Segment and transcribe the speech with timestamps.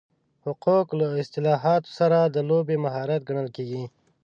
[0.45, 3.83] حقوق له اصطلاحاتو سره د لوبې مهارت ګڼل کېږي.